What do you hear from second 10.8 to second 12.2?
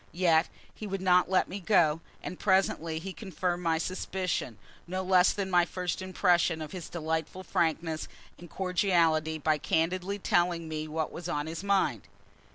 what was on his mind.